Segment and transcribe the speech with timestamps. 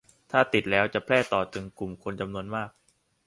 [0.03, 2.69] หรือถ้าติดแล้วจะแพร่ต่อถึงกลุ่มคนจำนวนมาก